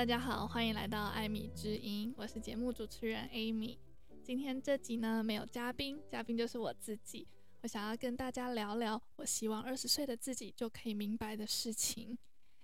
[0.00, 3.76] 大家好，欢迎来到艾米之音，我是节目主持人 Amy。
[4.24, 7.28] 今天这集呢，没有嘉宾，嘉宾就是我自己。
[7.60, 12.16] 我想要跟大家聊聊，我希望二十岁的自己就可以明白的事情。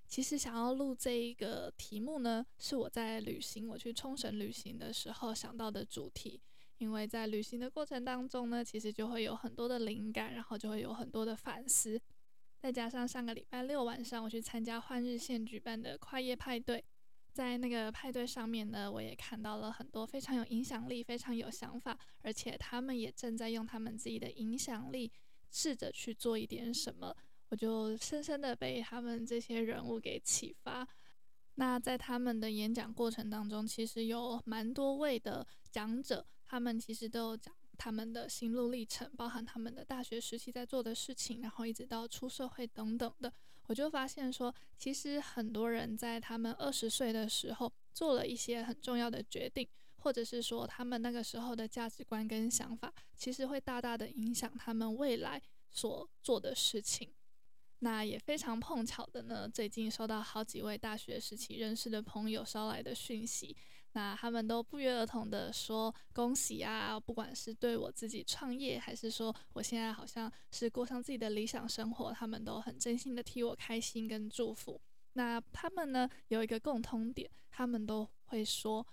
[0.09, 6.41] 其实想要录这一个题目呢，是我在旅行，我去冲绳旅行的时候想到的主题。
[6.79, 12.01] 因为在旅行的过程当中呢，其实就会有很多的灵感，然后就会有很多的反思。
[12.59, 16.83] 再加上上个礼拜六晚上我去参加换日线举办的跨夜派对，
[17.37, 25.13] 在那个派对上面呢，我也看到了很多非常有影响力、非常有想法，而且他们也正在用他们自己的影响力
[25.51, 27.15] 试着去做一点什么。
[27.51, 30.89] 我就深深的被他们这些人物给启发。
[31.57, 43.31] 那在他们的演讲过程当中，其实有蛮多位的讲者，他们其实都有讲他们的心路历程，包含他们的大学时期在做的事情，然后一直到出社会等等的。
[43.67, 57.13] 我就发现说，其实很多人在他们二十岁的时候做了一些很重要的决定，或者是说他们那个时候的价值观跟想法，其实会大大的影响他们未来所做的事情。
[57.81, 63.55] 那也非常碰巧的呢，最近收到好几位大学时期认识的朋友捎来的讯息，
[63.97, 74.79] 那他们都不约而同的说恭喜啊，不管是对我自己创业，还是说我现在好像是过上自己的理想生活，他们都很真心的替我开心跟祝福。
[75.15, 78.87] 那他们呢，有一个共通点，他们都会说，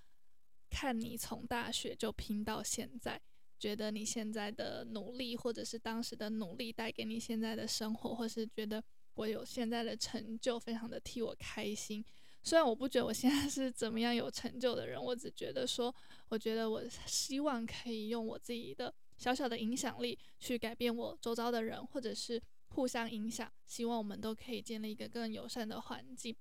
[0.70, 3.22] 看你从大学就拼到现在。
[3.59, 8.81] 觉得你现在的努力，或者是当时的努力带给你现在的生活，或是觉得
[9.16, 12.06] 我有现在的成就，非常的替我开心。
[12.44, 15.94] 虽然我不觉得我现在是怎么样有成就的人，我只觉得说，
[16.28, 23.52] 我觉得我希望可以用我自己的小小的影响力去改变我周遭的人，或者是互相影响。
[23.66, 26.36] 希望我们都可以建立一个更友善的环境。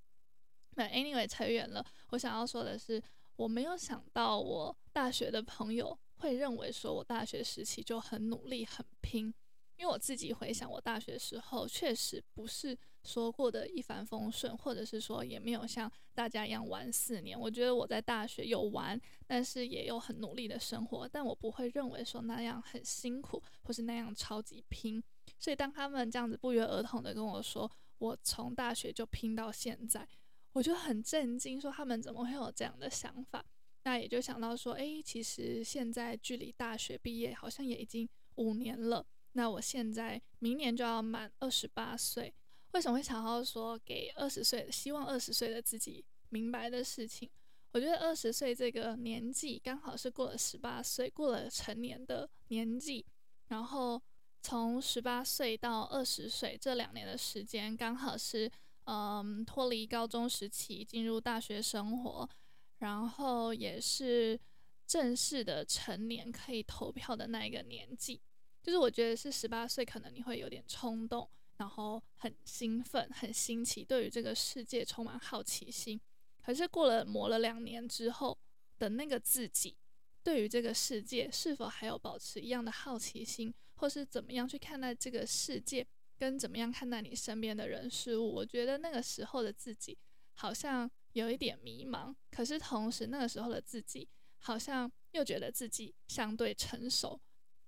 [0.74, 3.00] 那 anyway 扯远了，我想要说的是，
[3.36, 5.98] 我没有想到我大学的朋友。
[6.16, 9.26] 会认为说我大学时期就很努力很拼，
[9.76, 17.38] 因为我自己回想我大学时候确实不是说过得一帆风顺，或者是说也没有像大家一样玩四年。
[17.38, 25.02] 我觉得我在大学有玩，但是也有很努力的生活，但我不会认为说那样很辛苦或是那样超级拼。
[25.38, 30.06] 所以当他们这样子不约而同的跟我说我从大学就拼到现在，
[30.52, 33.44] 我就很震惊，说他们怎么会有这样的想法？
[33.84, 39.04] 那也就想到说，诶，其实现在距离大学毕业好像也已经五年了。
[39.32, 42.32] 那我现在明年就要满二十八岁，
[42.72, 47.28] 为什么会想要说给二十岁，希望二十岁的自己明白的事情？
[47.72, 53.04] 我觉得二十岁这个年纪刚好是过了十八岁，过了成年的年纪。
[53.48, 54.00] 然后
[54.42, 58.50] 从十八岁到二十岁这两年的时间，刚好是
[58.84, 62.28] 嗯脱离高中时期，进入大学生活。
[62.78, 64.38] 然后也是
[64.86, 68.20] 正式的成年可以投票的那一个年纪，
[68.60, 76.00] 就是我觉得是十八岁，可能你会有点冲动，然后很兴奋、很新奇，对于这个世界充满好奇心。
[76.42, 78.36] 可是过了磨了两年之后
[78.78, 79.76] 的那个自己，
[80.22, 85.86] 对于这个世界是否还有保持一样的好奇心，或是怎么样去看待这个世界，
[86.18, 88.34] 跟怎么样看待你身边的人事物？
[88.34, 89.98] 我觉得那个时候的自己
[90.34, 90.90] 好像。
[91.12, 94.08] 有一点迷茫，可是同时那个时候的自己
[94.38, 97.20] 好像又觉得自己相对成熟。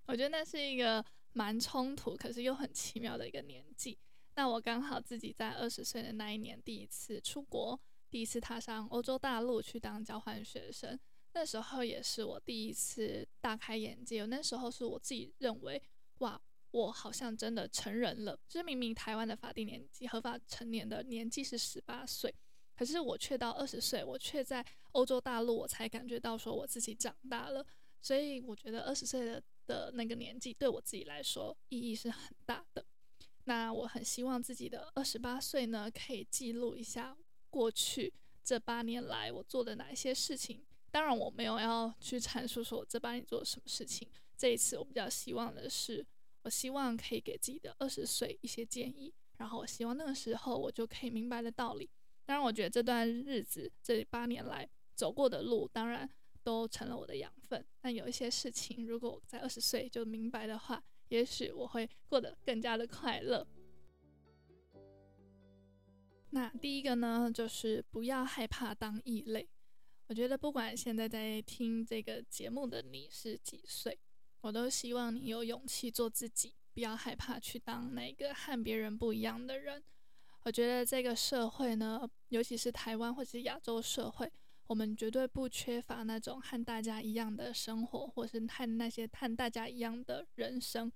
[0.06, 3.98] 我觉得那是一个蛮冲突，可是又很奇妙的一个年纪。
[4.36, 7.78] 那我刚好自己在二十岁的那一年第一次出国，
[8.10, 10.98] 第一次踏上欧洲大陆去当交换学生。
[11.34, 14.24] 那时候也是我第一次大开眼界。
[14.26, 15.82] 那时候是我自己认为，
[16.18, 16.40] 哇，
[16.70, 18.38] 我好像真的成人了。
[18.48, 22.32] 就是明明台湾的法定年纪，合法成年的年纪是十八岁。
[22.76, 27.64] 可是我却到二十岁，我却在欧洲大陆，我才感觉到说我自己长大了。
[28.00, 32.84] 所以我觉得二十岁的的那个年纪对我自己来说意义是很大的。
[33.44, 37.16] 那我很希望自己的二十八岁呢，可以记录一下
[37.50, 38.12] 过去
[38.42, 40.64] 这八年来我做的哪一些事情。
[40.90, 44.08] 当然我没有要去阐述说我这八年做了什么事情。
[44.36, 46.04] 这一次我比较希望的是，
[46.42, 51.90] 我希望可以给自己的二十岁一些建议，然后我希望那个时候我就可以明白的道理。
[52.24, 56.08] 当然，我觉得这段日子这八年来走过的路，当然
[56.44, 57.66] 都成了我的养分。
[57.80, 63.44] 但有一些事情，如果我在二十岁就明白的话，也许我会过得更加的快乐。
[66.30, 69.48] 那第一个呢，就是不要害怕当异类。
[70.06, 73.98] 我觉得不管现在在听这个节目的你是几岁，
[74.42, 79.82] 我都希望你有勇气做自己，不要害怕去当那个和别人不一样的人。
[80.42, 84.30] 我觉得这个社会呢，尤其是台湾或者是亚洲社会，
[84.66, 90.90] 我们绝对不缺乏那种和大家一样的生活，或是和那些和大家一样的人生。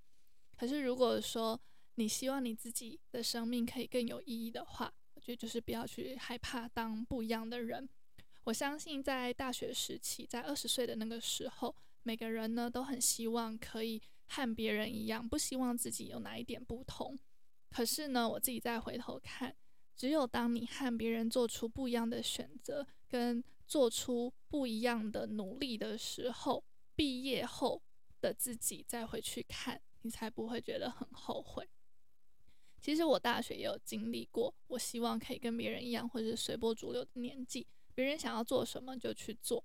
[0.56, 1.60] 可是如果说
[1.96, 7.88] 你希望你自己的生命可以更有意义的话，我觉得就是不要去害怕当不一样的人。
[8.44, 17.18] 我相信在大学时期，在二十岁的那个时候，每个人呢都很希望可以和别人一样，不希望自己有哪一点不同。
[17.70, 19.54] 可是呢，我自己再回头看，
[19.94, 26.64] 只有当你和别人做出不一样的选择，跟做出不一样的努力的时候，
[26.96, 27.82] 毕业后
[28.20, 31.68] 的自己再回去看，你才不会觉得很后悔。
[32.80, 39.62] 其实我大学也有经历过，我希望可以跟别人一样，或者是随波逐流的年纪，别人想要做什么就去做。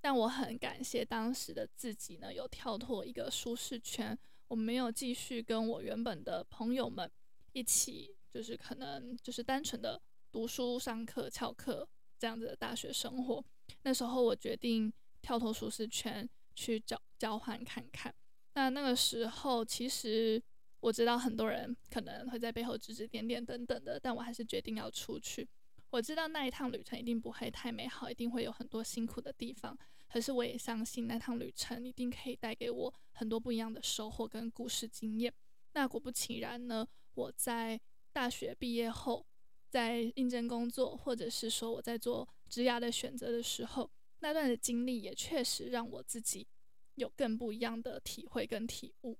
[0.00, 4.16] 但我很感谢当时的自己呢，有跳脱一个舒适圈，
[4.48, 7.10] 我没有继续跟我原本的朋友们。
[7.52, 13.44] 一起就是可能就是单纯的读书、上课、翘课这样子的大学生活。
[13.82, 14.92] 那时候我决定
[15.22, 18.14] 跳脱舒适圈去交交换看看。
[18.54, 20.42] 那那个时候其实
[20.80, 25.48] 我知道很多人可能会在背后指指点点等等的，但我还是决定要出去。
[25.90, 29.76] 我知道那一趟旅程一定不会太美好，一定会有很多辛苦的地方。
[30.08, 35.32] 可是我也相信那趟旅程一定可以带给我很多不一样的收获跟故事经验。
[35.72, 37.78] 那果不其然呢，我在
[38.12, 39.24] 大学毕业后，
[39.68, 46.46] 在应征工作，或者是说我在做职涯的选择的时候，那段的经历也确实让我自己
[46.94, 49.18] 有更不一样的体会跟体悟。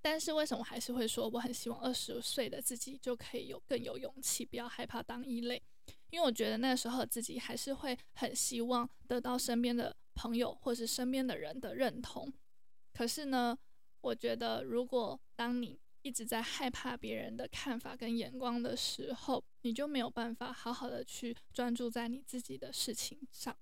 [0.00, 5.62] 但是为什么还是会说我很希望二十岁的自己就可以有更有勇气，不要害怕当异类？
[6.10, 12.32] 因为我觉得那时候自己还是会很希望得到身边的朋友或是身边的人的认同。
[12.92, 13.56] 可是呢，
[14.00, 23.56] 我觉得如果当你一直在害怕别人的看法跟眼光的时候，你就没有办法好好的去专注在你自己的事情上。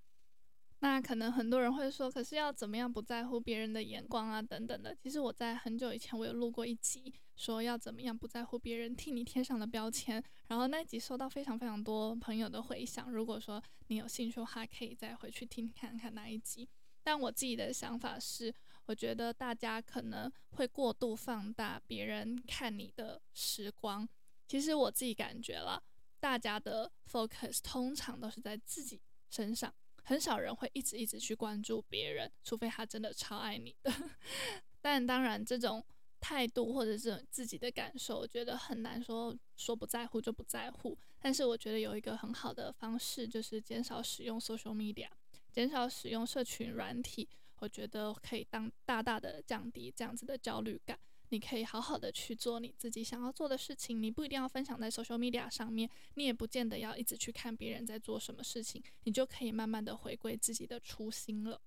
[0.83, 4.97] 那可能很多人会说，可是要怎么样不在乎别人的眼光啊，等等的。
[4.97, 13.13] 其实我在很久以前我有录过一集，说要怎么样不在乎别人替你贴上的标签，然后那一集收到非常非常多朋友的回响。
[13.13, 16.67] 如果说你有兴趣的话，可以再回去听看看那一集。
[17.03, 18.55] 但我自己的想法是，
[18.91, 24.09] 我觉得大家可能会过度放大别人看你的时光。
[24.49, 25.81] 其实我自己感觉了，
[26.19, 29.01] 大家的 focus 通常都是在自己
[29.31, 29.73] 身上，
[30.03, 33.93] 很少人会一直一直去关注别人，除非他真的超爱你的。
[34.83, 35.87] 但当然，这种
[36.19, 40.99] 态度或者是自己的感受，我觉得很难说说不在乎就不在乎。
[41.21, 45.09] 但是我觉得有一个很好的方式，就是减少使用 social media，
[45.53, 47.29] 减少使用社群软体。
[47.61, 50.99] 我觉得可以当大大的降低这样子的焦虑感。
[51.33, 54.03] 你可以好好的去做你自己想要做的事情。
[54.03, 61.63] 你不一定要分享在 social media 上面，你也不见得要一直去看别人在做什么事情，你就可以慢慢的回归自己的初心了。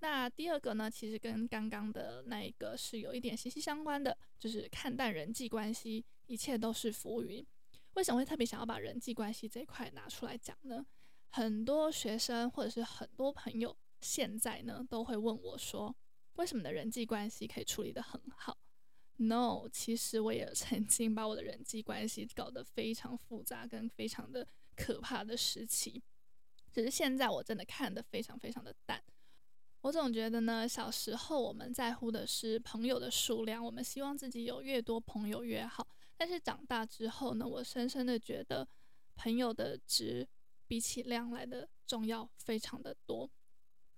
[0.00, 7.46] 那第二个呢，其实跟刚刚的那一个是有一点息息相关的，就是看淡人际关系，一切都是浮云。
[7.94, 10.84] 为什么会特别想要把人际关系这一块拿出来讲呢？
[11.28, 13.76] 很多学生或者是很多朋友。
[14.00, 15.94] 现在呢，都会问我说，
[16.34, 18.56] 为什么的人际关系可以处理得很好
[19.16, 26.02] ？No，其实我也曾经把我的人际关系搞得非常复杂跟非常的可怕的时期，
[26.72, 29.02] 只是现在我真的看得非常非常的淡。
[29.82, 35.86] 我总觉得呢，小时候我们在乎的是朋友的数量，我们希望自己有越多朋友越好。
[36.16, 38.66] 但是长大之后呢，我深深的觉得
[39.14, 40.26] 朋友的值
[40.66, 43.30] 比起量来的重要非常的多。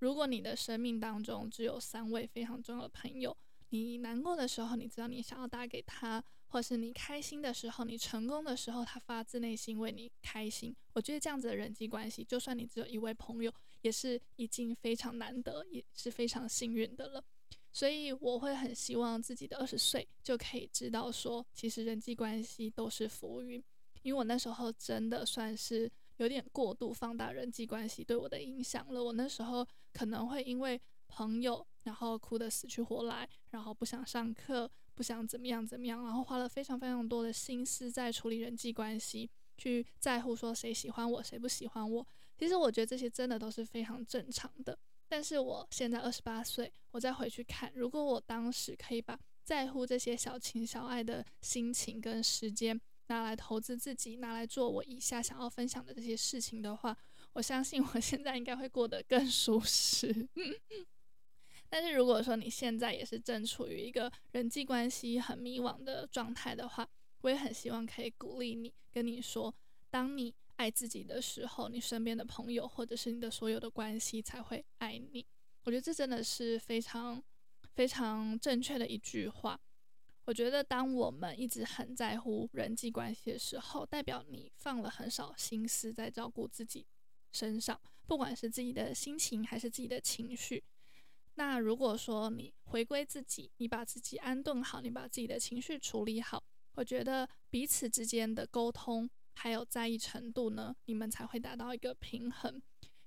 [0.03, 3.37] 如果你的生命当中只有三位非常重要的朋友，
[3.69, 10.75] 你难过的时候，你知道你想要打给他，或是你开心的时候，你成功的时候，他发自内心为你开心。
[10.95, 17.23] 我觉得这样子的人际关系，就算你只有一位朋友，也是已经非常难得，也是非常幸运的了。
[17.71, 23.63] 所以我会很希望自己的二十岁就可以知道说，其实人际关系都是浮云，
[24.03, 25.89] 因为我那时候真的算是。
[26.19, 29.03] 有点过度放大人际关系对我的影响了。
[29.03, 42.07] 我那时候可能会因为朋友，然后哭得死去活来，然后不想上课，不想怎么样怎么样，然后花了非常非常多的心思在处理人际关系，去在乎说谁喜欢我，谁不喜欢我。
[42.39, 44.79] 其实我觉得这些真的都是非常正常的。
[45.09, 52.81] 但是我现在二十八岁，我再回去看，如果我当时可以把在乎这些小情小爱的心情跟时间。
[53.09, 56.97] 拿来投资自己，拿来做我以下想要分享的这些事情的话，
[57.33, 60.29] 我相信我现在应该会过得更舒适。
[61.69, 66.87] 但是如果说你现在也是正处于一个人际关系很迷惘的状态的话，
[67.23, 69.55] 我也很希望可以鼓励你，跟你说，
[69.89, 75.25] 当你爱自己的时候，你身边的朋友或者是你的所有的关系才会爱你。
[75.65, 77.23] 我觉得这真的是非常
[77.75, 79.59] 非常正确的一句话。
[80.27, 86.87] 我觉得当我们一直很在乎人际关系的时候，代表你放了很少心思在照顾自己
[87.33, 90.63] 身上，不管是自己的心情还是自己的情绪。
[91.35, 96.43] 那如果说你回归自己，你把自己安顿好，你把自己的情绪处理好，
[96.75, 102.61] 我觉得彼此之间的沟通还有在意程度呢，你们才会达到一个平衡。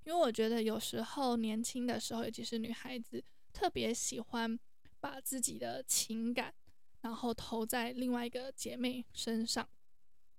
[0.03, 4.59] 因为我觉得有时候年轻的时候，尤其是女孩子，特别喜欢
[4.99, 6.53] 把自己的情感，
[7.01, 9.67] 然后投在另外一个姐妹身上。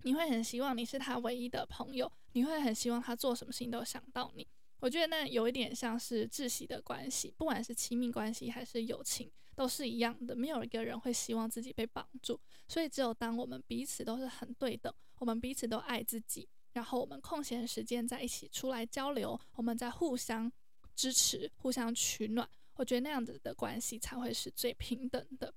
[0.02, 4.46] 你会很希望你是她唯一的朋友，你会很希望他做什么事情都想到你。
[4.80, 10.36] 我觉得那有一点像是窒息的关系，不管是亲密关系还是友情，都是一样的。
[10.36, 12.38] 没有一个人会希望自己被绑住，
[12.68, 20.52] 所以只有当我们彼此都是很对等，我们彼此都爱自己，然后我们空闲时间在一起出来交流，我们在互相
[20.94, 22.46] 支持、互相取暖。
[22.74, 25.54] 我觉得那样子的关系才会是最平等的。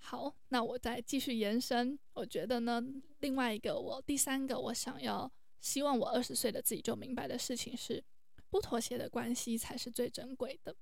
[0.00, 1.96] 好，那我再继续延伸。
[2.12, 2.84] 我觉得呢，
[3.20, 5.30] 另外一个我第三个我想要
[5.66, 8.04] 希望我二十岁的自己就明白的事情是。
[8.48, 10.74] 不妥协的关系才是最珍贵的。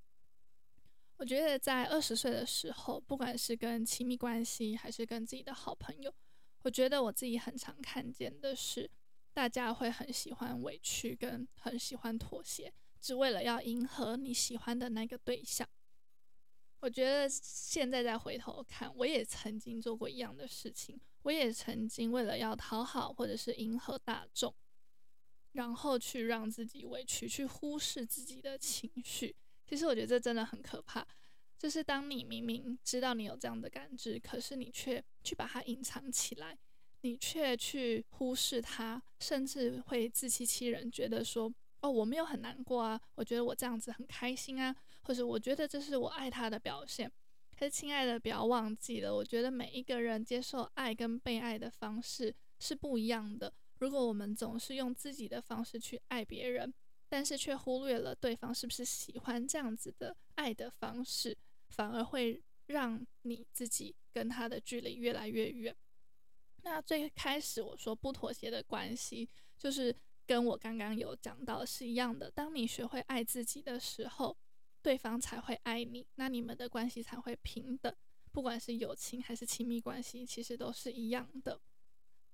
[1.17, 6.15] 我觉得在二十岁的时候，不管是跟亲密关系，还是跟自己的好朋友，
[6.63, 8.89] 我觉得我自己很常看见的是，
[9.33, 15.67] 大家会很喜欢委屈，跟很喜欢妥协，只为了要迎合你喜欢的那个对象。
[16.81, 24.55] 我觉得现在再回头看，我也曾经做过一样的事情，我也曾经为了要讨好，或者是迎合大众。
[25.55, 29.35] 然后去让自己委屈，去忽视自己的情绪。
[29.67, 31.05] 其实我觉得这真的很可怕。
[31.57, 36.59] 就是当你明明知道你有这样的感知，可是你却去把它隐藏起来，
[37.01, 47.11] 你却去忽视它，甚至会自欺欺人，觉得说：“哦，我没有很难过啊，我觉得我这样子很开心啊，或者我觉得这是我爱他的表现。”
[47.57, 53.55] 可是，亲爱的，不要忘记了，我觉得每一个人接受爱跟被爱的方式是不一样的。
[53.85, 56.73] 如果我们总是用自己的方式去爱别人，
[57.07, 61.37] 但是却忽略了对方是不是喜欢这样子的爱的方式，
[61.69, 65.77] 反而会让你自己跟他的距离越来越远。
[66.63, 69.95] 那最开始我说不妥协的关系，就是
[70.27, 72.31] 跟我刚刚有讲到是一样的。
[72.31, 74.35] 当你学会爱自己的时候，
[74.81, 77.95] 对方才会爱你，那你们的关系才会平等。
[78.33, 81.61] 不管是友情还是亲密关系，其实都是一样的。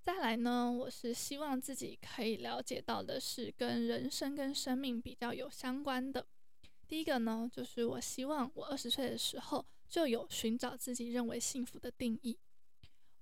[0.03, 6.27] 再来呢，我是希望自己可以了解到的是跟人生跟生命比较有相关的。
[6.89, 12.39] 第一个呢，就是我希望我二十岁的时候就有寻找自己认为幸福的定义。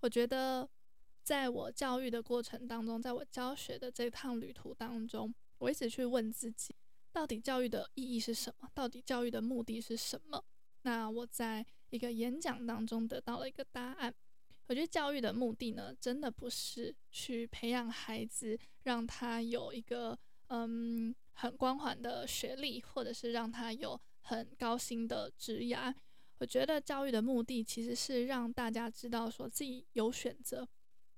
[0.01, 0.69] 我觉得
[1.25, 6.75] 在我教育的过程当中，在我教学的这趟旅途当中，我一直去问自己，
[7.13, 8.71] 到底教育的意义是什么？
[8.73, 10.43] 到底教育的目的是什么？
[10.83, 14.15] 那我在一个演讲当中得到了一个答案。
[14.69, 25.79] 我觉得教育的目的呢，真的不是去培养孩子，让他有一个嗯很光环的学历，或者是让他有很高薪的职业。
[26.39, 30.69] 我觉得教育的目的其实是让大家知道，说自己有选择，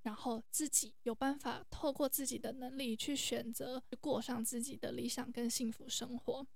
[0.03, 6.47] 然后自己有办法透过自己的能力去选择，过上自己的理想跟幸福生活。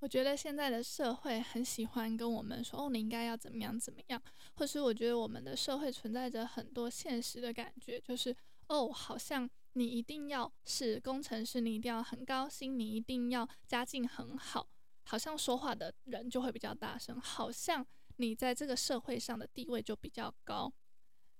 [0.00, 4.22] 我觉得现在的社会很喜欢跟我们说：“哦，你应该要怎么样怎么样。”
[4.56, 8.36] 或是我觉得我们的社会存在着很多现实的感觉，就是
[8.68, 14.68] 哦，好像你一定要是工程师，你一定要很高薪，你一定要家境很好，
[15.04, 17.84] 好像说话的人就会比较大声，好像
[18.16, 20.72] 你在这个社会上的地位就比较高。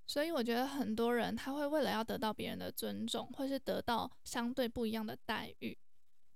[0.07, 5.77] 所以我觉得很多人他会为了要得到别人的尊重，或是得到相对不一样的待遇。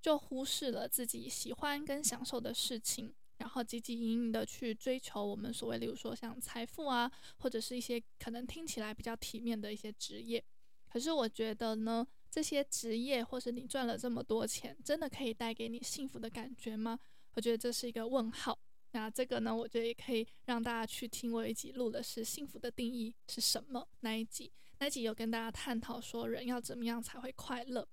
[0.00, 10.42] 就忽视了自己喜欢跟享受的事情，然后汲汲营营的去追求我们所谓，例如说像财富啊，或者是一些可能听起来比较体面的一些职业。
[10.88, 16.98] 可是我觉得呢，这些职业或是你赚了这么多钱，真的可以带给你幸福的感觉吗？
[17.34, 18.58] 我觉得这是一个问号。
[18.92, 27.86] 那这个呢，我觉得也可以让大家去听我一集录的是幸福的定义是什么那一集，那一集有跟大家探讨说人要怎么样才会快乐。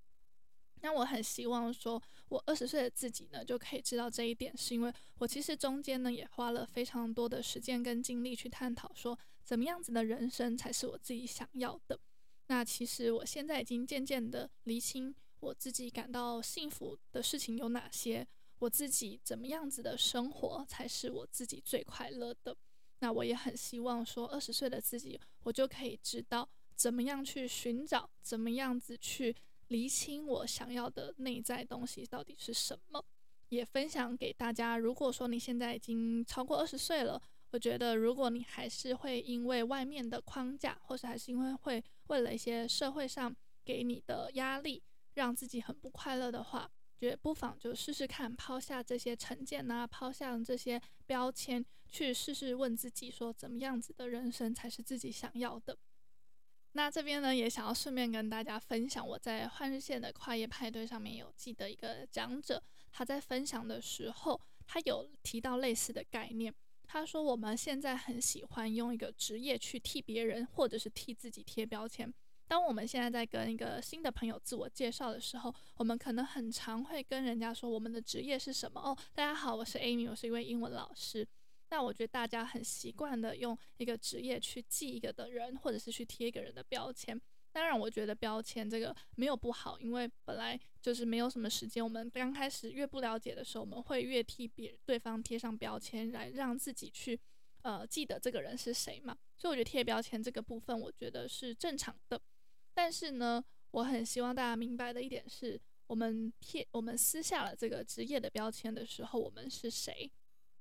[0.82, 12.00] 那我很希望说，我二十岁的自己呢，就可以知道这一点，是因为我其实中间呢，也花了非常多的时间跟精力去探讨说，怎么样子的人生才是我自己想要的。
[12.48, 18.26] 那其实我现在已经渐渐的厘清我自己感到幸福的事情有哪些，
[18.60, 22.56] 我自己怎么样子的生活才是我自己最快乐的。
[23.00, 29.36] 那我也很希望说，二十岁的自己，我就可以知道怎么样去寻找，怎么样子去
[29.68, 33.04] 厘清我想要的内在东西到底是什么。
[33.50, 37.22] 也分享给大家，如果说你现在已经超过二十岁了，
[37.52, 43.34] 我觉得如果你还是会因为外面的框架，或是还是因为会为了一些社会上
[43.64, 44.84] 给你的压力，
[45.14, 46.70] 让自己很不快乐的话，
[47.00, 55.78] 觉得不妨就试试看，抛下这些成见啊，抛下这些标签，去试试问自己说，怎么样子的人生才是自己想要的。
[56.78, 66.54] 那这边呢，也想要顺便跟大家分享，我在换日线的跨页派对上面有记得一个讲者，他在分享的时候，他有提到类似的概念。
[66.86, 72.14] 他说，我们现在很喜欢用一个职业去替别人，或者是替自己贴标签。
[72.48, 78.80] 当我们现在在跟一个新的朋友自我介绍的时候，我们可能很常会跟人家说我们的职业是什么。
[78.80, 81.28] 哦，大家好，我是 Amy，我是一位英文老师。
[81.70, 87.20] 那我觉得大家很习惯的用一个职业去记一个的人，或者是去贴一个人的标签。
[87.52, 91.84] 当然，我觉得标签这个没有不好，因为本来就是没有什么时间。
[91.84, 97.20] 我们刚开始越不了解的时候，我们会越替别对方贴上标签，来让自己去
[97.64, 99.18] 呃记得这个人是谁嘛。
[99.36, 102.22] 所以我觉得贴标签这个部分，我觉得是正常的。
[102.74, 110.12] 但是呢，我很希望大家明白的一点是，我们贴我们撕下了这个职业的标签的时候，我们是谁？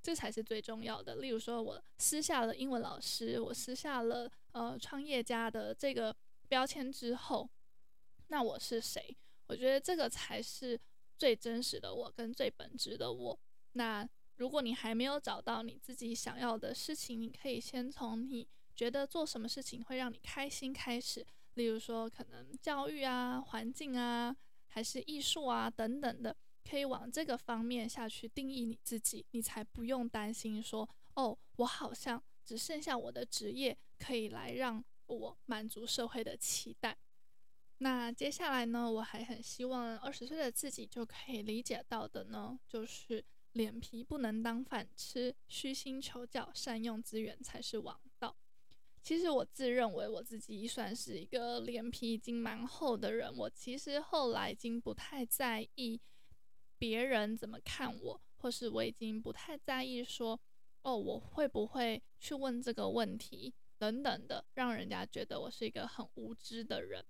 [0.06, 1.16] 这才是最重要的。
[1.16, 6.14] 例如说，我撕下了英文老师，我撕下了呃创业家的这个
[6.46, 7.50] 标签之后，
[8.28, 9.16] 那我是谁？
[9.48, 10.80] 我觉得这个才是
[11.18, 13.36] 最真实的我，跟最本质的我。
[13.72, 18.46] 那如果你还没有找到你自己想要的事情，你可以先从你
[18.76, 21.26] 觉得做什么事情会让你开心开始。
[21.54, 24.36] 例如说，可能教育啊、环境啊，
[24.68, 26.36] 还是艺术啊等等的。
[26.68, 36.97] 可以往这个方面下去定义你自己，你才不用担心说，哦，我好像只剩下我的职业可以来让我满足社会的期待。
[37.78, 48.34] 那接下来呢，我还很希望二十岁的自己就可以理解到的呢，就是脸皮不能当饭吃，虚心求教，善用资源才是王道。
[49.02, 56.00] 其实我自认为我自己算是一个脸皮已经蛮厚的人，我其实后来已经不太在意。
[56.78, 60.39] 别人怎么看我，或是我已经不太在意说，
[60.82, 67.04] 哦，我会不会去问这个问题等等的，让人家觉得我是一个很无知的人。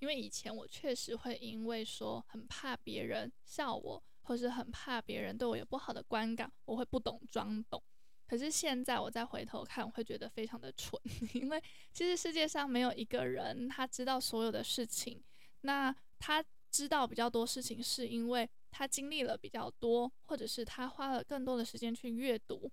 [0.00, 7.80] 因为以前我确实会因为说很怕别人笑我，或是很怕别人对我有不好的观感，我会不懂装懂。
[8.26, 11.00] 可是现在我再回头看，我会觉得非常的蠢，
[11.34, 15.22] 因为其实世界上没有一个人他知道所有的事情，
[15.60, 18.48] 那他知道比较多事情是因为。
[18.72, 22.68] 他经历了比较多，或者是他花了更多的时间去阅读，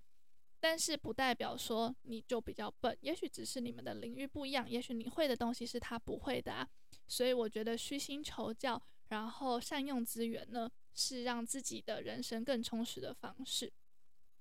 [0.59, 6.67] 但是不代表说你就比较笨，也许只是你们的领域不一样，也许你会的东西是他不会的啊。
[7.07, 13.71] 所以我觉得虚心求教，然后善用资源呢，是让自己的人生更充实的方式。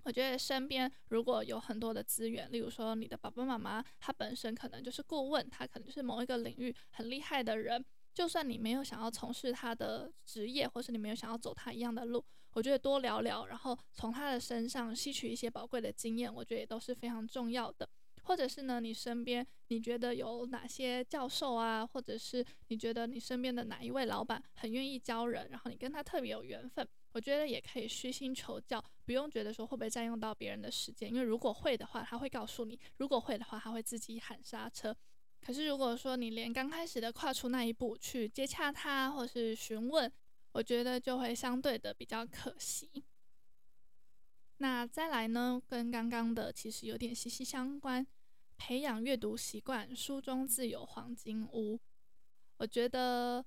[0.03, 7.83] 我觉得身边如果有很多的资源，例如说你的爸爸妈妈，他本身可能就是顾问，他可能就是某一个领域很厉害的人。
[8.13, 17.87] 就算你没有想要从事他的职业，或是你没有想要走他一样的路，我觉得多聊聊，然后从他的身上吸取一些宝贵的经验，我觉得也都是非常重要的。
[18.23, 34.95] 或者是呢，你身边你觉得有哪些教授啊，或者是你觉得你身边的哪一位老板很愿意教人，然后你跟他特别有缘分，我觉得也可以虚心求教，不用觉得说会不会占用到别人的时间，因为如果会的话，他会告诉你；如果会的话，他会自己喊刹车。
[35.41, 40.11] 可是，如果说你连刚开始的跨出那一步去接洽他，或是询问，
[40.51, 43.03] 我觉得就会相对的比较可惜。
[44.57, 48.05] 那再来呢，跟刚刚的其实有点息息相关，
[48.57, 51.79] 培养阅读习惯，书中自有黄金屋。
[52.57, 53.43] 我觉得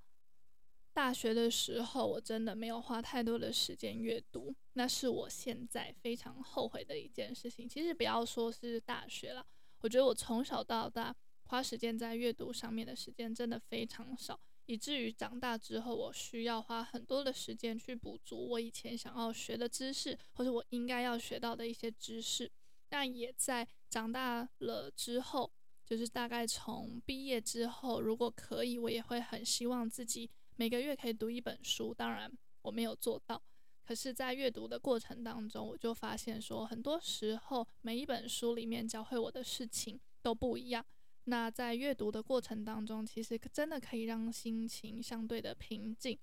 [0.92, 7.68] 大学的时候，我真的没有花太多的时间阅读，那是我现在非常后悔的一件事情。
[7.68, 9.46] 其实不要说是大学了，
[9.82, 11.14] 我觉得我从小到大。
[11.44, 22.50] 花时间在阅读上面的时间真的非常少，以至于长大之后，我需要花很多的时间去补足我以前想要学的知识，或者我应该要学到的一些知识。
[22.88, 25.50] 但也在长大了之后，
[25.84, 31.94] 就是大概从毕业之后，如果可以，我也会很希望自己每个月可以读一本书。
[31.94, 33.42] 当然，我没有做到。
[33.84, 40.84] 可是，在阅读的过程当中，我就发现说，很多时候每一本书里面教会我的事情都不一样。
[41.24, 46.18] 那在阅读的过程当中，其实真的可以让心情相对的平静。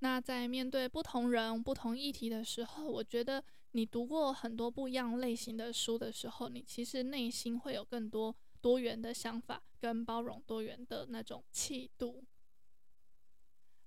[0.00, 12.24] 那在面对不同人、不同议题的时候，我觉得你读过很多不一样类型的书的时候，你其实内心会有更多多元的想法，跟包容多元的那种气度。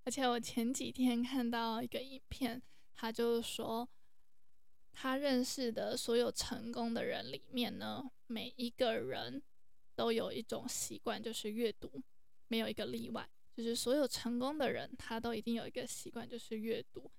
[0.04, 2.62] 而且我前几天看到一个影片，
[2.94, 3.88] 他就是说，
[4.92, 9.42] 他认识的所有成功的人里面呢，每一个人
[10.02, 12.02] 都有一种习惯，就是阅读，
[12.48, 13.30] 没有一个例外。
[13.56, 17.12] 就是所有成功的人，他都一定有一个习惯，就是阅读。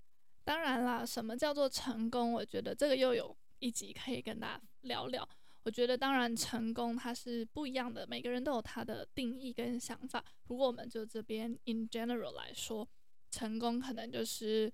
[0.43, 2.33] 当然啦，什么叫做成功？
[2.33, 5.29] 我觉得这个又有一集可以跟大家聊聊。
[5.63, 10.25] 我觉得当然成功它是不一样的，每个人都有他的定义跟想法。
[10.49, 12.89] 如果我们就这边 in general 来说，
[13.31, 14.73] 成功可能就是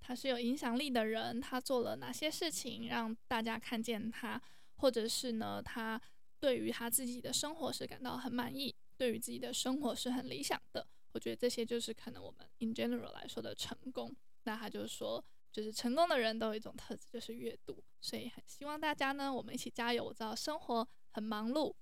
[0.00, 4.40] 他是有影响力的人，他做了哪些事情让大家看见他，
[4.76, 6.00] 或者是呢，他
[6.40, 8.74] 对于他自己的生活是感到很满意。
[8.96, 14.14] 对于自己的生活是很理想的，我觉得这些就是可能我们 in general 来说的成功。
[14.44, 17.82] 那他就说，就是成功的人都有一种特质，就是阅读。
[18.00, 20.04] 所以很希望大家呢，我们一起加油。
[20.04, 21.74] 我知道生活很忙碌，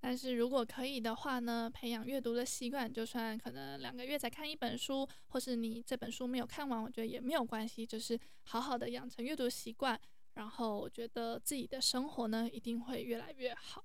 [0.00, 10.00] 但是如果可以的话呢，培养阅读的习惯，就算可能两个月才看一本书，或是你这本书没有看完，我觉得也没有关系，就是好好的养成阅读习惯。
[10.34, 13.84] 然后我觉得自己的生活呢，一定会越来越好。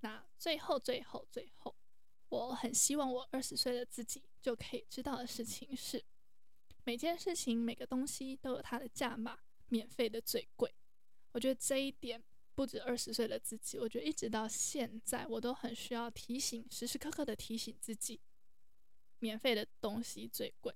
[0.00, 1.74] 那最后，最后，最后。
[2.28, 6.04] 我很希望我二十岁的自己就可以知道的事情是，
[6.82, 10.74] 每件事情、每个东西都有它的价码，免费的最贵。
[11.30, 12.22] 我觉得这一点
[12.54, 18.20] 不止二十岁的自己，我觉得一直到现在，我都很需要提醒，时时刻刻的提醒自己，
[19.20, 20.74] 免费的东西最贵。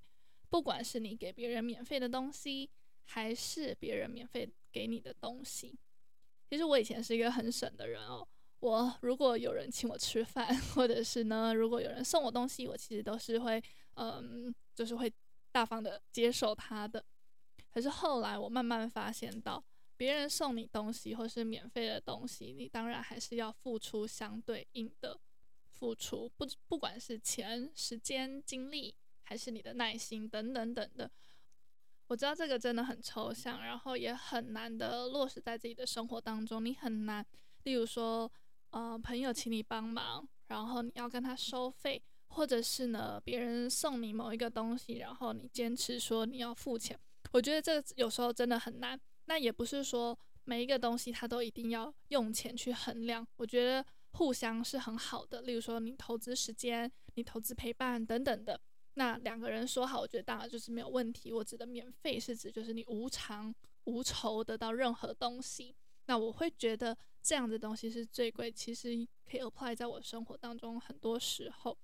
[0.48, 2.70] 不管是你给别人免费的东西，
[3.02, 5.76] 还是别人免费给你的东西。
[6.48, 8.26] 其实我以前是一个很省的人哦。
[8.60, 13.62] 我如果有人请我吃饭，或者是呢，如果有人送我东西，我其实都是会，
[13.94, 15.10] 嗯，就是会
[15.50, 17.02] 大方的接受他的。
[17.72, 19.64] 可是后来我慢慢发现到，
[19.96, 25.18] 别人送你东西或是免费的东西，你当然还是要付出相对应的
[25.70, 31.10] 付出，不不管是钱、时间、精力，还是你的耐心等等等的。
[32.08, 37.24] 我知道这个真的很抽象，然后也很难的落实在自己的生活当中，你很难，
[37.62, 38.30] 例如说。
[38.70, 46.98] 呃，朋友请你帮忙，然后你要跟他收费，或者是呢，别人送你某一个东西，然后你坚持说你要付钱。
[47.32, 48.98] 我觉得这有时候真的很难。
[49.26, 53.24] 那也不是说每一个东西他都一定要用钱去衡量。
[53.36, 55.42] 我觉得互相是很好的。
[55.42, 58.60] 例如说，你投资时间，你投资陪伴等等的，
[58.94, 61.32] 那两个人说好，我觉得当然就是没有问题。
[61.32, 63.54] 我指的免费是指就是你无偿
[63.84, 65.74] 无酬得到任何东西。
[66.06, 68.88] 那我会觉得这样的东西是最贵，其实
[69.30, 71.76] 可以 apply 在我生活当中很多时候。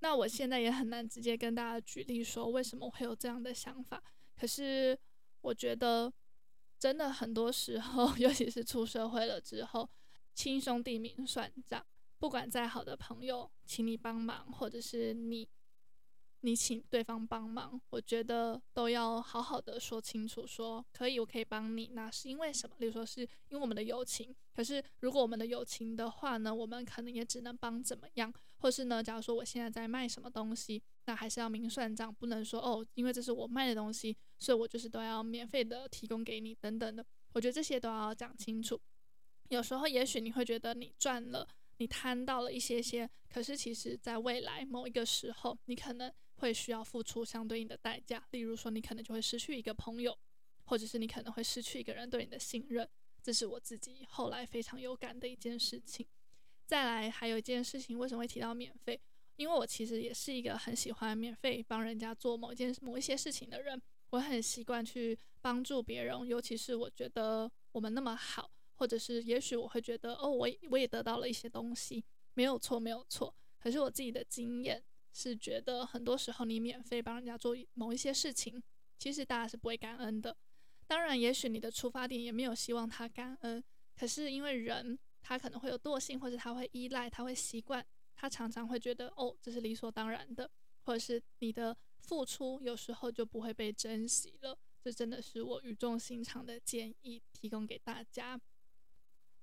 [0.00, 4.02] 那我现在也很难直接跟大家举例说为什么会有这样的想法。
[4.36, 4.98] 可是
[5.40, 6.12] 我觉得
[6.78, 9.88] 真的很多时候， 尤其是出社会了之后，
[10.34, 11.86] 亲兄弟明算账，
[12.18, 15.48] 不管再好的朋友请你帮忙，或者是你。
[16.44, 22.74] 你请对方帮忙，我觉得都要好好的说清楚，说可以，我可以帮你，那是因为什么？
[22.80, 24.34] 例如说是因为我们的友情。
[24.54, 37.04] 可是如果我们的友情的话呢，我们可能也只能帮怎么样，或是呢，假如说我现在在卖什么东西，那还是要明算账，不能说哦，因为这是我卖的东西，所以我就是都要免费的提供给你等等的。
[37.32, 38.80] 我觉得这些都要讲清楚。
[39.48, 46.12] 有时候也许你会觉得你赚了，你贪到了一些些，可是其实在未来某一个时候，你可能。
[46.36, 50.18] 会需要付出相对应的代价，例如说，你可能就会失去一个朋友，
[50.64, 52.88] 或者是你可能会失去一个人对你的信任。
[53.22, 56.06] 这是我自己后来非常有感的一件事情。
[56.66, 59.00] 再来，还有一件事情，为什么会提到免费？
[59.36, 63.80] 因为我其实也是一个很喜欢免费帮人家做某一件某一些事情的人。
[64.10, 72.04] 我很习惯去帮助别人，尤其是我觉得我们那么好，或者是也许我会觉得，哦，我我也得到了一些东西，
[72.34, 73.34] 没有错，没有错。
[73.58, 74.82] 可是我自己的经验。
[75.14, 78.62] 是觉得很多时候你免费帮人家做某一些事情，
[78.98, 80.34] 其实大家是不会感恩的。
[80.92, 83.64] 当然，也许你的出发点也没有希望他感恩，
[83.96, 87.82] 可是因为人他可能会有惰性，或者他会依赖，他会习惯，
[88.14, 90.50] 他常常会觉得哦，这是理所当然的，
[90.84, 94.58] 或者是你的付出有时候就不会被珍惜了。
[94.82, 98.38] 这真的是我语重心长的建议，提供给大家。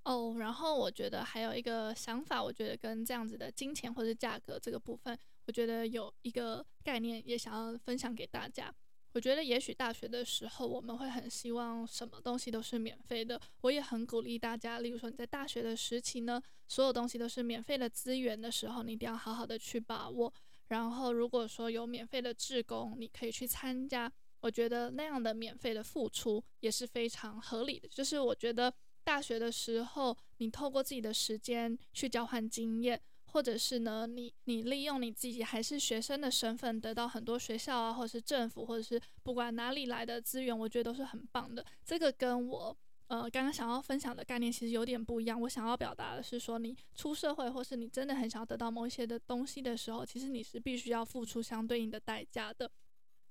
[0.03, 5.17] 哦，然后我觉得还有一个想法，我觉得跟这样子的金钱或者价格这个部分。
[5.47, 8.71] 我觉得有一个概念也想要分享给大家。
[9.13, 13.39] 我觉得也许大学的时候我们会很希望什么东西都是免费的。
[13.61, 20.33] 我也很鼓励大家，例如说你在大学的时期呢，所有东西都是免费的资源的时候，你一定要好好的去把握。
[20.67, 24.11] 然后如果说有免费的志工，你可以去参加。
[24.41, 27.87] 我觉得那样的免费的付出也是非常合理的。
[27.87, 28.71] 就是我觉得
[29.03, 41.65] 大学的时候，你透过自己的时间去交换经验，或者是呢，你你利用你自己还是学生的身份，得到很多学校啊，或者是政府，或者是不管哪里来的资源，我觉得都是很棒的。
[41.85, 42.75] 这个跟我
[43.07, 45.39] 呃刚刚想要分享的概念其实有点不一样。
[45.41, 52.69] 我想要表达的是说，你出社会，或是你真的很想要得到某一些的东西的时候，其实你是必须要付出相对应的代价的。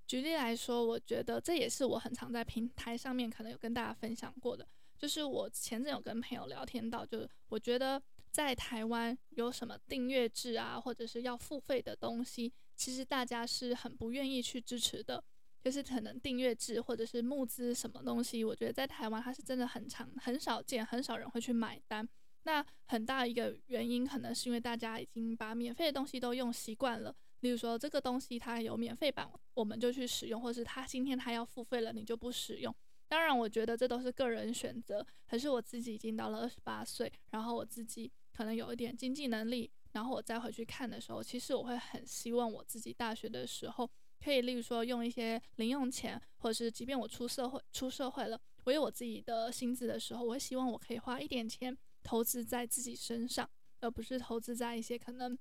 [0.06, 8.02] 举例来说，我觉得这也是我很常在平台上面可能有跟大家分享过的，就是我前阵有跟朋友聊天到，就是我觉得
[8.38, 15.20] 在台湾有什么订阅制啊，或者是要付费的东西，其实大家是很不愿意去支持的，
[15.60, 22.08] 就是可能订阅制或者是募资什么东西，我觉得在台湾它是真的很常很少见，很少人会去买单。
[22.44, 27.12] 那很大一个原因可能是因为大家已经把免费的东西都用习惯了。
[27.40, 32.72] 例如说，这个东西它有免费版，我们就去使用；或者是它今天它要付费了，你就不使用。
[33.08, 35.04] 当然，我觉得这都是个人选择。
[35.26, 43.90] 可是我自己已经到了二十八岁，然后我自己可能有一点经济能力，然后我再回去看的时候，其实我会很希望我自己大学的时候
[44.22, 55.36] 可以，例如说用一些零用钱，或者是即便我出社会出社会了，我有我自己的薪资的时候，我会希望我可以花一点钱投资在自己身上，而不是投资在一些可能。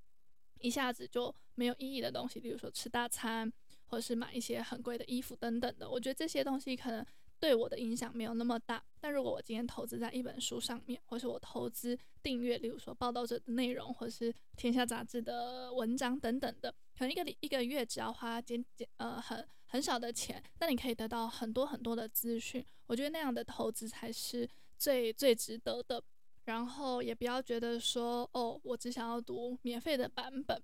[0.61, 3.47] 一下子就没有意义的东西，比如说吃大餐，
[3.85, 5.87] 或者是买一些很贵的衣服等等的。
[5.87, 7.05] 我觉得这些东西可能
[7.39, 8.83] 对我的影响没有那么大。
[8.99, 22.65] 但如果我今天投资在一本书上面，或是我投资订阅，例如说报道者的内容，或是天下杂志的文章等等的，可能一个一个月只要花简简呃很很少的钱，那你可以得到很多很多的资讯。
[22.87, 26.03] 我觉得那样的投资才是最最值得的。
[26.45, 30.61] 然后也不要觉得说哦，我只想要读免费的版本。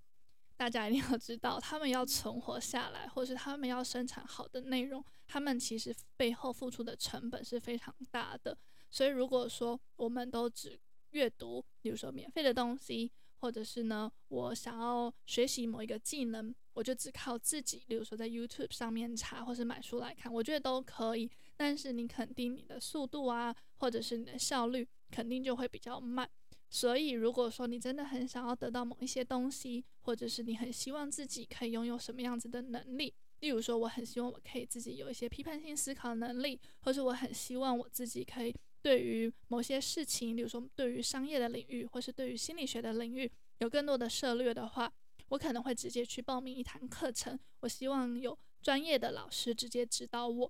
[0.55, 5.03] 大家一定要知道，他们要存活下来，或是他们要生产好的内容，
[5.33, 8.55] 他们其实背后付出的成本是非常大的。
[8.91, 21.27] 所以如果说我们都只阅读，比如说免费的东西，或者是呢，我想要学习某一个技能，我就只靠自己，比如说在 YouTube 上面查，或是买书来看，我觉得都可以。
[21.57, 26.29] 但是你肯定你的速度啊，或者是你的效率，肯定就会比较慢。
[26.69, 44.89] 所以如果说你真的很想要得到某一些东西，或者是你很希望自己可以拥有什么样子的能力，例如说我很希望我可以自己有一些批判性思考能力，或者我很希望我自己可以对于某些事情，例如说对于商业的领域，或是对于心理学的领域有更多的涉猎的话，
[45.27, 47.37] 我可能会直接去报名一堂课程。
[47.59, 50.49] 我希望有专业的老师直接指导我。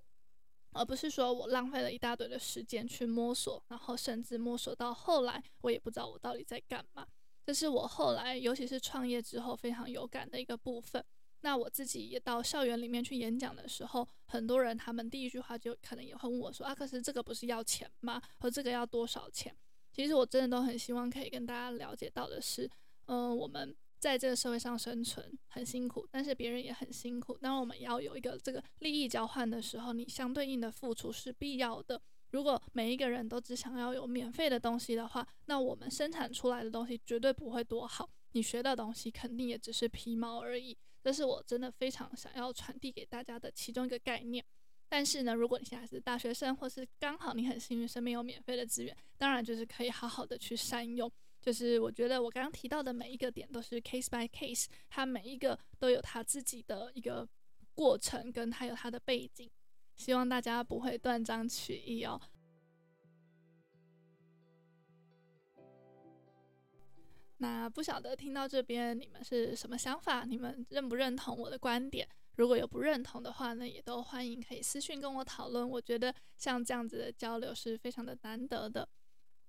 [0.70, 7.04] 而不是说我浪费了一大堆的时间去摸索，然后甚至摸索到后来，我也不知道我到底在干嘛。
[7.44, 11.04] 这是我后来，尤其是创业之后非常有感的一个部分。
[11.44, 18.20] 那我自己也到校园里面去演讲的时候，很多人他们第一句话就可能也会问我说：“啊，可是这个不是要钱吗？
[18.38, 19.54] 和这个要多少钱？”
[19.92, 22.68] 其实我真的都很希望可以跟大家了解到的是，
[23.06, 23.76] 嗯、我们。
[23.96, 27.38] 在这个社会上生存很辛苦，但是别人也很辛苦。
[27.38, 31.98] 当我们要有一个这个利益交换的时候，你相对应的付出是必要的。
[32.32, 38.06] 如果每一个人都只想要有免费的东西的话，那我们生产出来的东西绝对不会多好。
[38.32, 40.76] 你学的东西肯定也只是皮毛而已。
[41.04, 44.42] 这是我真的非常想要传递给大家的其中一个概念。
[44.88, 51.12] 但是呢，如果你现在是大学生，或是刚好你很幸运身边有免费的资源，当然就是可以好好的去善用。
[51.42, 57.28] 就是我觉得我刚刚提到的每一个点都是 case by case，它每一个都有它自己的一个
[57.74, 59.50] 过程，跟它有它的背景，
[59.94, 62.18] 希望大家不会断章取义哦。
[67.44, 70.24] 那不晓得听到这边你们是什么想法？
[70.24, 72.08] 你们认不认同我的观点？
[72.36, 75.68] 如果有不认同的话呢，也都欢迎可以私信跟我讨论。
[75.68, 78.88] 我觉得像这样子的交流是非常的难得的。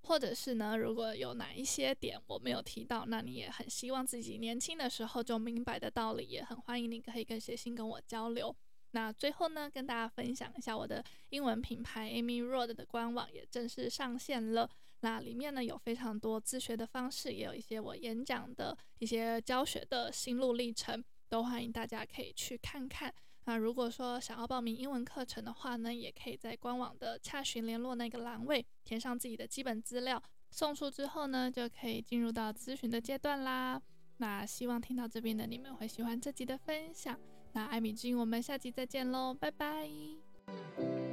[0.03, 8.53] 或者是呢，如果有哪一些点我没有提到，那你也很希望自己年轻的时候就明白的道理，也很欢迎你可以跟写信跟我交流。
[8.91, 14.69] 那最后呢，跟大家分享一下我的英文品牌 Amy Road 的官网也正式上线了。
[15.05, 23.13] 那里面呢有非常多自学的方式，也有一些我演讲的一些教学的心路历程，都欢迎大家可以去看看。
[23.43, 33.79] 那如果说想要报名英文课程的话呢，也可以在官网的洽询联络那个栏位填上自己的基本资料，送出之后呢，就可以进入到咨询的阶段啦。
[34.17, 37.15] 那希望听到这边的你们会喜欢这集的分享。
[37.53, 41.04] 那艾米君，我们下集再见喽，拜拜。